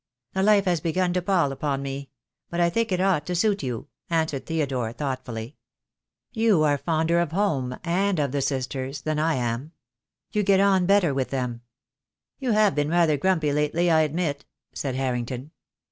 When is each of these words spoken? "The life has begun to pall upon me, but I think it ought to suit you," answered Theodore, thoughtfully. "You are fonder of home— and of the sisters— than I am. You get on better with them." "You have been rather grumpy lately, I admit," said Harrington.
"The 0.33 0.41
life 0.41 0.65
has 0.65 0.79
begun 0.81 1.13
to 1.13 1.21
pall 1.21 1.51
upon 1.51 1.83
me, 1.83 2.09
but 2.49 2.59
I 2.59 2.71
think 2.71 2.91
it 2.91 2.99
ought 2.99 3.23
to 3.27 3.35
suit 3.35 3.61
you," 3.61 3.87
answered 4.09 4.47
Theodore, 4.47 4.91
thoughtfully. 4.93 5.57
"You 6.31 6.63
are 6.63 6.79
fonder 6.79 7.19
of 7.19 7.33
home— 7.33 7.77
and 8.07 8.17
of 8.17 8.31
the 8.31 8.41
sisters— 8.41 9.01
than 9.03 9.19
I 9.19 9.35
am. 9.35 9.73
You 10.31 10.41
get 10.41 10.59
on 10.59 10.87
better 10.87 11.13
with 11.13 11.29
them." 11.29 11.61
"You 12.39 12.53
have 12.53 12.73
been 12.73 12.89
rather 12.89 13.15
grumpy 13.15 13.53
lately, 13.53 13.91
I 13.91 14.01
admit," 14.01 14.43
said 14.73 14.95
Harrington. 14.95 15.51